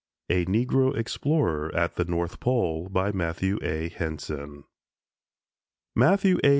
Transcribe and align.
A 0.31 0.45
NEGRO 0.45 0.93
EXPLORER 0.97 1.75
AT 1.75 1.93
THE 1.93 2.05
NORTH 2.05 2.39
POLE 2.39 2.89
MATTHEW 2.91 3.59
A. 3.61 3.87
HENSON 3.89 4.63
"Matthew 5.95 6.39
A. 6.43 6.49